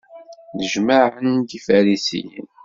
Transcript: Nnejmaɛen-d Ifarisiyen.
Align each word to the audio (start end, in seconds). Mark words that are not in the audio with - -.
Nnejmaɛen-d 0.53 1.49
Ifarisiyen. 1.57 2.47